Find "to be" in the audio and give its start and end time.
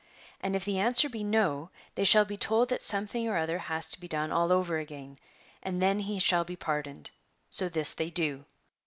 3.91-4.07